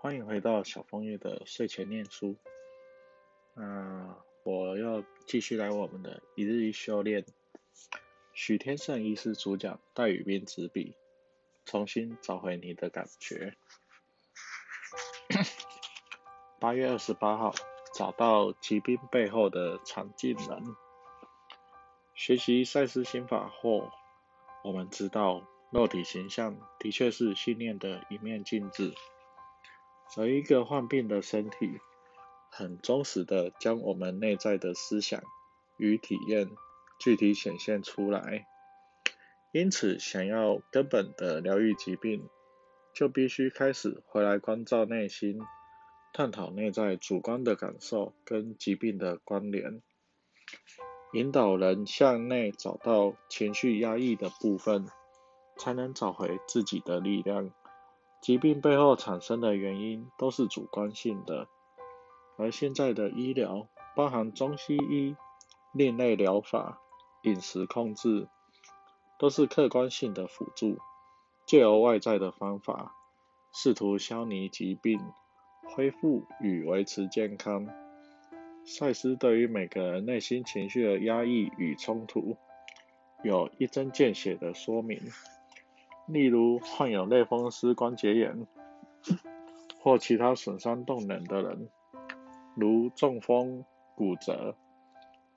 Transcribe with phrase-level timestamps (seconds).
[0.00, 2.36] 欢迎回到小枫叶的睡前念书。
[3.54, 7.26] 那我要继续来我们的一日一修炼。
[8.32, 10.94] 许天胜医师主讲，戴宇斌执笔，
[11.64, 13.56] 重新找回你的感觉。
[16.60, 17.52] 八月二十八号，
[17.92, 20.76] 找到疾病背后的常进人。
[22.14, 23.90] 学习赛斯心法后，
[24.62, 25.42] 我们知道。
[25.70, 28.94] 肉体形象的确是信念的一面镜子，
[30.16, 31.78] 而一个患病的身体，
[32.50, 35.22] 很忠实的将我们内在的思想
[35.76, 36.50] 与体验
[36.98, 38.46] 具体显现出来。
[39.52, 42.28] 因此，想要根本的疗愈疾病，
[42.94, 45.40] 就必须开始回来关照内心，
[46.12, 49.82] 探讨内在主观的感受跟疾病的关联，
[51.12, 54.86] 引导人向内找到情绪压抑的部分。
[55.60, 57.50] 才能找回自己的力量。
[58.20, 61.48] 疾病背后产生的原因都是主观性的，
[62.36, 65.16] 而现在的医疗，包含中西医、
[65.72, 66.80] 另类疗法、
[67.22, 68.28] 饮食控制，
[69.18, 70.78] 都是客观性的辅助，
[71.46, 72.94] 借由外在的方法，
[73.52, 75.00] 试图消弭疾病、
[75.74, 77.66] 恢复与维持健康。
[78.64, 82.36] 赛斯对于每个人内心情绪的压抑与冲突，
[83.22, 85.00] 有一针见血的说明。
[86.08, 88.46] 例如患有类风湿关节炎
[89.80, 91.68] 或其他损伤动能的人，
[92.56, 93.64] 如中风、
[93.94, 94.56] 骨折，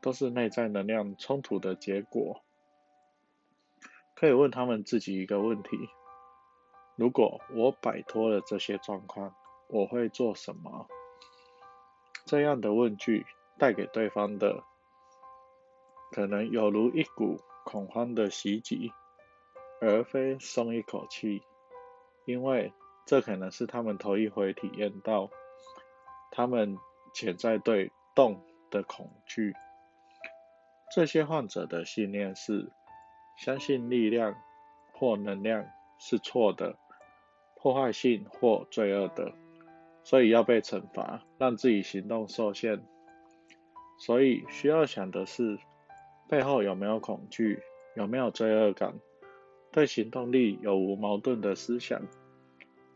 [0.00, 2.40] 都是内在能量冲突的结果。
[4.14, 5.70] 可以问他们自己一个问题：
[6.94, 9.34] 如果我摆脱了这些状况，
[9.68, 10.86] 我会做什么？
[12.26, 13.26] 这样的问句
[13.58, 14.62] 带给对方的，
[16.12, 18.92] 可能有如一股恐慌的袭击。
[19.80, 21.42] 而非松一口气，
[22.26, 22.72] 因为
[23.06, 25.30] 这可能是他们头一回体验到
[26.30, 26.76] 他们
[27.14, 29.54] 潜在对动的恐惧。
[30.94, 32.70] 这些患者的信念是
[33.38, 34.34] 相信力量
[34.92, 35.64] 或能量
[35.98, 36.76] 是错的、
[37.56, 39.32] 破坏性或罪恶的，
[40.04, 42.84] 所以要被惩罚，让自己行动受限。
[43.98, 45.58] 所以需要想的是，
[46.28, 47.62] 背后有没有恐惧，
[47.94, 48.94] 有没有罪恶感？
[49.72, 52.02] 对行动力有无矛盾的思想，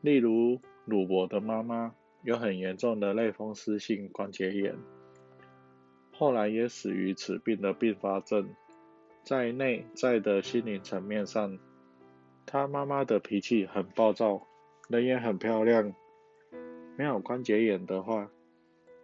[0.00, 4.76] 例如鲁伯的妈妈有很严重的类风湿性关节炎，
[6.12, 8.48] 后来也死于此病的并发症。
[9.22, 11.58] 在内在的心灵层面上，
[12.44, 14.46] 他妈妈的脾气很暴躁，
[14.88, 15.94] 人也很漂亮。
[16.96, 18.30] 没有关节炎的话，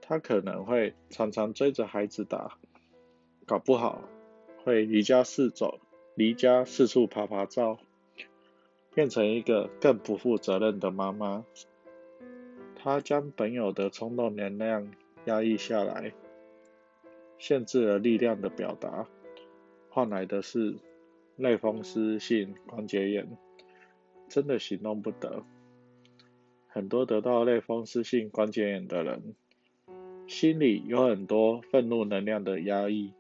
[0.03, 2.59] 他可能会常常追着孩子打，
[3.47, 4.03] 搞不好
[4.65, 5.81] 会离家四走。
[6.15, 7.79] 离家四处爬爬照，
[8.95, 11.45] 变成一个更不负责任的妈妈。
[12.75, 14.91] 她将本有的冲动能量
[15.25, 16.13] 压抑下来，
[17.39, 19.07] 限制了力量的表达，
[19.89, 20.77] 换来的是
[21.37, 23.27] 类风湿性关节炎，
[24.29, 25.45] 真的行动不得。
[26.67, 29.35] 很多得到类风湿性关节炎的人，
[30.27, 33.13] 心里有很多愤怒能量的压抑，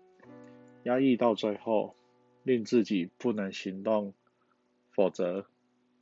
[0.83, 1.95] 压抑到最后。
[2.51, 4.13] 令自己不能行动，
[4.91, 5.47] 否则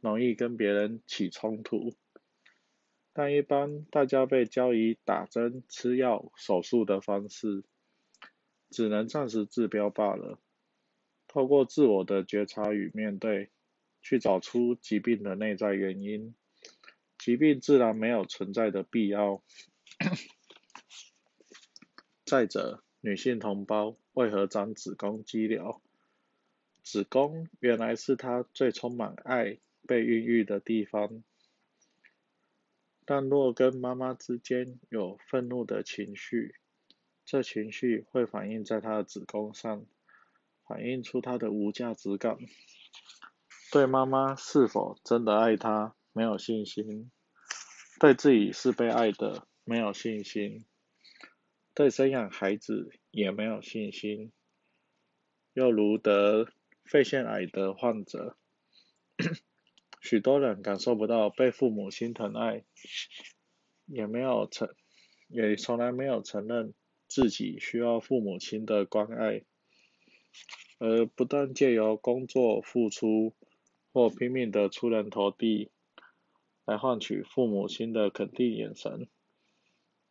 [0.01, 1.93] 容易跟别人起冲突。
[3.13, 7.65] 但一般大家被教以打针、吃药、手术的方式，
[8.71, 10.39] 只能暂时治标罢了。
[11.27, 13.51] 透过自我的觉察与面对，
[14.01, 16.35] 去找出疾病的内在原因，
[17.19, 19.43] 疾病自然没有存在的必要。
[22.25, 25.83] 再者，女性同胞为何长子宫肌瘤？
[26.91, 31.23] 子宫原来是他最充满爱、被孕育的地方，
[33.05, 36.55] 但若跟妈妈之间有愤怒的情绪，
[37.27, 39.85] 这情绪会反映在他的子宫上，
[40.67, 42.39] 反映出他的无价值感，
[43.71, 47.11] 对妈妈是否真的爱他没有信心，
[48.01, 50.65] 对自己是被爱的没有信心，
[51.75, 54.33] 对生养孩子也没有信心，
[55.53, 56.49] 又如得。
[56.91, 58.39] 肺腺癌的患者，
[60.01, 62.65] 许多人感受不到被父母心疼爱，
[63.85, 64.75] 也没有承，
[65.29, 66.73] 也从来没有承认
[67.07, 69.43] 自己需要父母亲的关爱，
[70.79, 73.35] 而不断借由工作付出
[73.93, 75.71] 或拼命的出人头地，
[76.65, 79.09] 来换取父母亲的肯定眼神，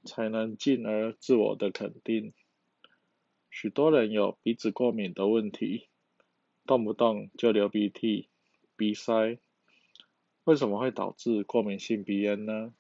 [0.06, 2.35] 才能进而自我的肯定。
[3.50, 5.88] 许多人有鼻子过敏的问题。
[6.67, 8.27] 动不动就流鼻涕、
[8.75, 9.39] 鼻塞，
[10.43, 12.73] 为什么会导致过敏性鼻炎呢？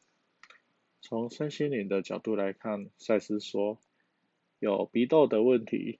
[1.01, 3.79] 从身心灵的角度来看，赛斯说，
[4.59, 5.99] 有鼻窦的问题，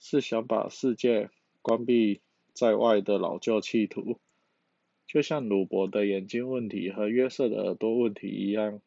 [0.00, 1.28] 是想把世界
[1.60, 2.22] 关闭
[2.54, 4.18] 在外的老旧企图，
[5.06, 8.80] 就像鲁伯的眼睛问题和约瑟的耳朵问题一样，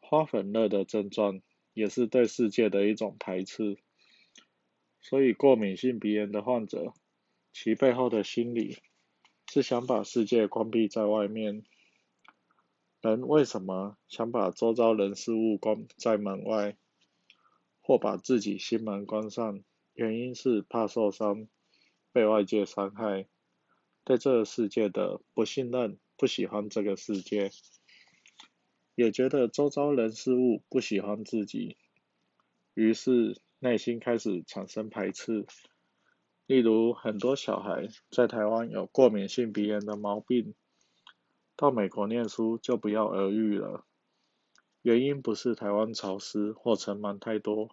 [0.00, 1.40] 花粉热的症状
[1.72, 3.78] 也是对世界的一种排斥。
[5.00, 6.92] 所以，过敏性鼻炎的患者，
[7.58, 8.76] 其背后的心理
[9.50, 11.64] 是想把世界关闭在外面。
[13.00, 16.76] 人为什么想把周遭人事物关在门外，
[17.80, 19.64] 或把自己心门关上？
[19.94, 21.48] 原因是怕受伤，
[22.12, 23.26] 被外界伤害，
[24.04, 27.50] 对这个世界的不信任，不喜欢这个世界，
[28.94, 31.78] 也觉得周遭人事物不喜欢自己，
[32.74, 35.46] 于是内心开始产生排斥。
[36.46, 40.54] 例如，很多小孩在台湾有过敏性鼻炎的毛病。
[41.56, 43.86] 到美国念书就不要犹豫了，
[44.82, 47.70] 原因不是台湾潮湿或尘螨太多，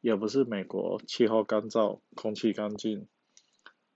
[0.00, 3.06] 也不是美国气候干燥、空气干净，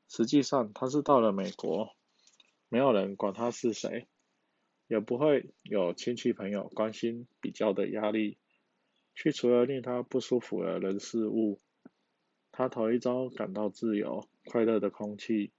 [0.07, 1.97] 实际上他是到了美国，
[2.69, 4.07] 没有人管他是谁，
[4.87, 8.37] 也不会有亲戚朋友关心比较的压力，
[9.15, 11.59] 去除了令他不舒服的人事物，
[12.53, 15.51] 他头一遭感到自由、快乐的空气，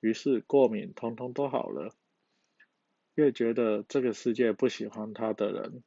[0.00, 1.94] 于是过敏通通都好了。
[3.14, 5.82] 越觉得这个世界不喜欢他的人，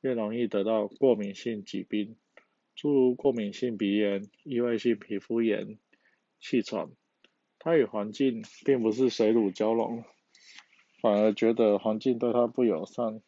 [0.00, 2.16] 越容易得到过敏性疾病，
[2.74, 5.78] 诸如过敏性鼻炎、异位性皮肤炎、
[6.40, 6.90] 气喘。
[7.58, 10.02] 他与环境并不是水乳交融，
[11.00, 13.22] 反而觉得环境对他不友善，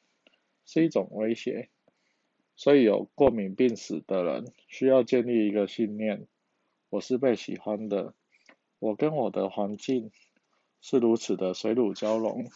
[0.64, 1.68] 是一种威胁。
[2.56, 6.26] 所以有过敏病史的人，需要建立一个信念：
[6.92, 8.12] 我是被喜欢的，
[8.78, 10.12] 我跟我的环境
[10.82, 12.50] 是如此的水乳交融。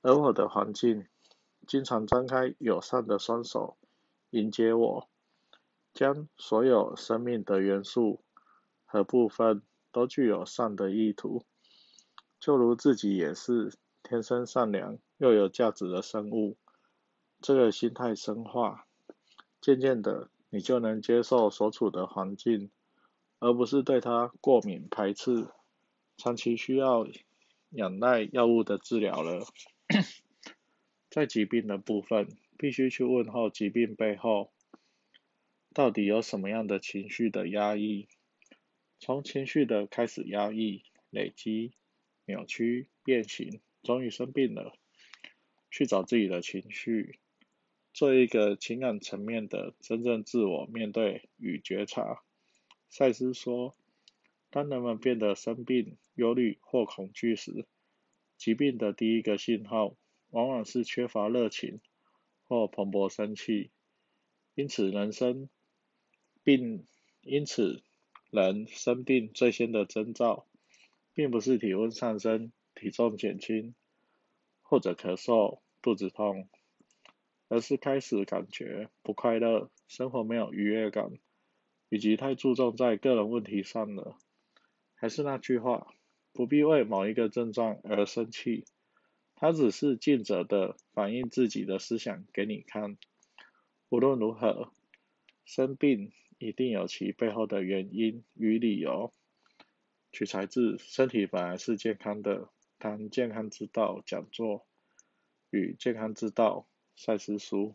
[0.00, 1.06] 而我的环境
[1.66, 3.76] 经常张开友善的双手
[4.30, 5.06] 迎接我，
[5.92, 8.24] 将所有生命的元素
[8.86, 9.60] 和部分
[9.92, 11.44] 都具有善的意图，
[12.40, 16.56] 就如自己也是天生善良又有价值的生物。
[17.42, 18.86] 这个心态深化，
[19.60, 22.70] 渐渐的你就能接受所处的环境，
[23.38, 25.48] 而不是对它过敏排斥，
[26.16, 27.06] 长期需要
[27.70, 29.46] 仰赖药物的治疗了。
[31.10, 32.28] 在疾病的部分，
[32.58, 34.52] 必须去问候疾病背后
[35.74, 38.08] 到底有什么样的情绪的压抑。
[38.98, 41.72] 从情绪的开始压抑、累积、
[42.24, 44.72] 扭曲、变形，终于生病了。
[45.70, 47.18] 去找自己的情绪，
[47.96, 52.22] 做一个情感层面的真正自我面对与觉察。
[52.90, 53.74] 赛斯说，
[54.50, 57.64] 当人们变得生病、忧虑或恐惧时，
[58.36, 59.96] 疾病的第一个信号。
[60.28, 61.80] 往往是缺乏热情
[62.46, 63.70] 或蓬勃生气，
[64.54, 65.48] 因此人生
[66.42, 66.84] 病，
[67.22, 67.82] 因此
[68.30, 70.44] 人生病最先的征兆，
[71.14, 73.74] 并不是体温上升、体重减轻，
[74.60, 76.48] 或者咳嗽、肚子痛，
[77.48, 81.12] 而是开始感觉不快乐，生活没有愉悦感，
[81.88, 84.16] 以及太注重在个人问题上了。
[84.94, 85.86] 还是那句话，
[86.32, 88.64] 不必为某一个症状而生气。
[89.34, 92.96] 它只是尽责的反映自己的思想给你看。
[93.90, 94.72] 无论如何，
[95.44, 99.12] 生病一定有其背后的原因与理由。
[100.10, 102.44] 取材自《身体本来是健康的》
[102.78, 104.66] 谈健康之道讲座
[105.50, 107.74] 与健康之道赛事书。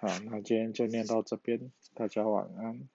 [0.00, 2.88] 好，那今天就念到这边，大家晚安。